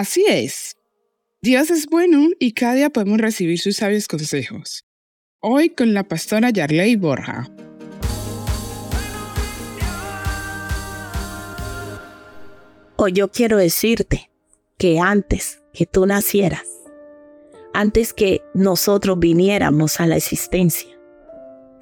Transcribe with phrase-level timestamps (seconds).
[0.00, 0.78] Así es.
[1.42, 4.86] Dios es bueno y cada día podemos recibir sus sabios consejos.
[5.40, 7.50] Hoy con la pastora Yarley Borja.
[12.96, 14.30] Hoy yo quiero decirte
[14.78, 16.64] que antes que tú nacieras,
[17.74, 20.98] antes que nosotros viniéramos a la existencia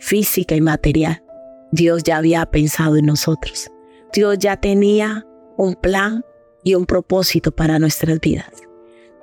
[0.01, 1.23] física y material,
[1.71, 3.71] Dios ya había pensado en nosotros.
[4.13, 5.25] Dios ya tenía
[5.57, 6.25] un plan
[6.63, 8.51] y un propósito para nuestras vidas.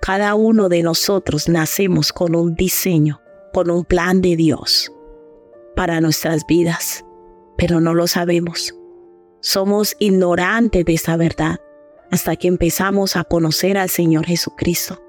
[0.01, 3.21] Cada uno de nosotros nacemos con un diseño,
[3.53, 4.91] con un plan de Dios
[5.75, 7.03] para nuestras vidas,
[7.57, 8.75] pero no lo sabemos.
[9.41, 11.59] Somos ignorantes de esa verdad
[12.11, 15.01] hasta que empezamos a conocer al Señor Jesucristo.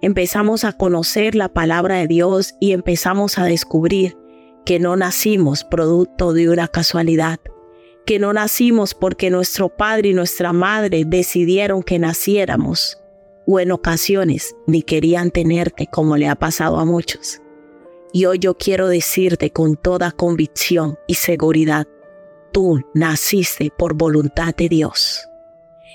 [0.00, 4.16] Empezamos a conocer la palabra de Dios y empezamos a descubrir
[4.64, 7.38] que no nacimos producto de una casualidad,
[8.04, 13.00] que no nacimos porque nuestro padre y nuestra madre decidieron que naciéramos
[13.46, 17.40] o en ocasiones ni querían tenerte como le ha pasado a muchos.
[18.12, 21.86] Y hoy yo quiero decirte con toda convicción y seguridad,
[22.52, 25.28] tú naciste por voluntad de Dios.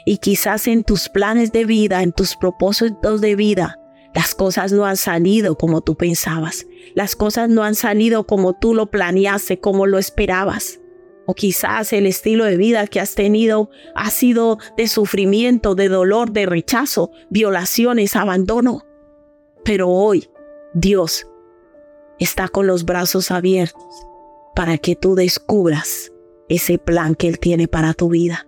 [0.06, 3.80] Y quizás en tus planes de vida, en tus propósitos de vida,
[4.14, 6.66] las cosas no han salido como tú pensabas.
[6.96, 10.79] Las cosas no han salido como tú lo planeaste, como lo esperabas.
[11.30, 16.32] O quizás el estilo de vida que has tenido ha sido de sufrimiento, de dolor,
[16.32, 18.84] de rechazo, violaciones, abandono.
[19.64, 20.28] Pero hoy
[20.74, 21.28] Dios
[22.18, 24.08] está con los brazos abiertos
[24.56, 26.12] para que tú descubras
[26.48, 28.48] ese plan que Él tiene para tu vida.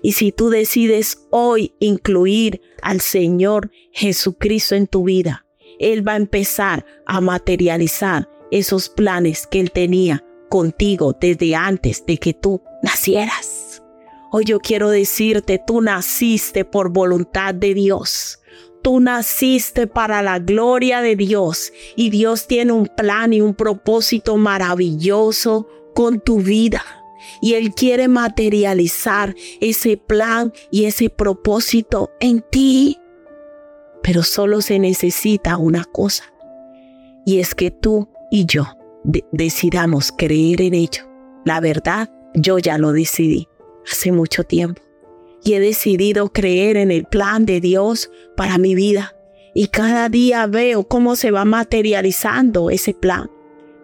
[0.00, 5.46] Y si tú decides hoy incluir al Señor Jesucristo en tu vida,
[5.80, 12.18] Él va a empezar a materializar esos planes que Él tenía contigo desde antes de
[12.18, 13.82] que tú nacieras.
[14.30, 18.40] Hoy yo quiero decirte, tú naciste por voluntad de Dios.
[18.82, 24.36] Tú naciste para la gloria de Dios y Dios tiene un plan y un propósito
[24.36, 26.82] maravilloso con tu vida.
[27.40, 32.98] Y Él quiere materializar ese plan y ese propósito en ti.
[34.02, 36.24] Pero solo se necesita una cosa.
[37.26, 38.79] Y es que tú y yo
[39.32, 41.04] decidamos creer en ello.
[41.44, 43.48] La verdad, yo ya lo decidí
[43.90, 44.82] hace mucho tiempo.
[45.42, 49.16] Y he decidido creer en el plan de Dios para mi vida.
[49.54, 53.30] Y cada día veo cómo se va materializando ese plan.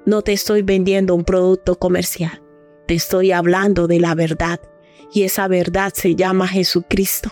[0.04, 2.42] No te estoy vendiendo un producto comercial.
[2.86, 4.60] Te estoy hablando de la verdad.
[5.12, 7.30] Y esa verdad se llama Jesucristo.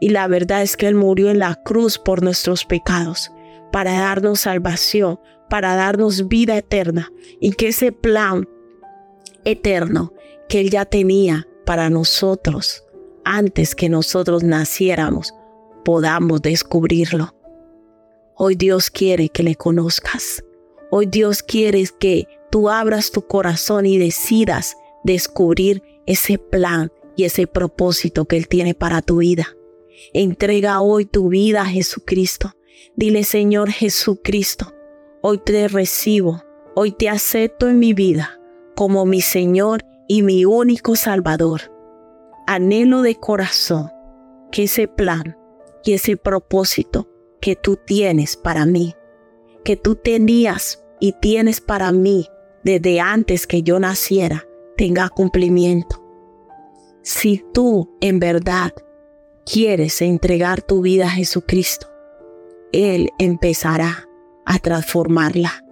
[0.00, 3.30] Y la verdad es que Él murió en la cruz por nuestros pecados,
[3.72, 8.48] para darnos salvación, para darnos vida eterna y que ese plan
[9.44, 10.12] eterno
[10.48, 12.84] que Él ya tenía para nosotros
[13.24, 15.34] antes que nosotros naciéramos,
[15.84, 17.34] podamos descubrirlo.
[18.36, 20.44] Hoy Dios quiere que le conozcas.
[20.90, 27.48] Hoy Dios quiere que tú abras tu corazón y decidas descubrir ese plan y ese
[27.48, 29.48] propósito que Él tiene para tu vida.
[30.12, 32.52] Entrega hoy tu vida a Jesucristo.
[32.94, 34.72] Dile, Señor Jesucristo,
[35.28, 36.40] Hoy te recibo,
[36.76, 38.38] hoy te acepto en mi vida
[38.76, 41.62] como mi Señor y mi único Salvador.
[42.46, 43.90] Anhelo de corazón
[44.52, 45.36] que ese plan
[45.82, 47.08] y ese propósito
[47.40, 48.94] que tú tienes para mí,
[49.64, 52.28] que tú tenías y tienes para mí
[52.62, 56.04] desde antes que yo naciera, tenga cumplimiento.
[57.02, 58.72] Si tú en verdad
[59.44, 61.88] quieres entregar tu vida a Jesucristo,
[62.70, 64.06] Él empezará
[64.46, 65.64] a transformarla.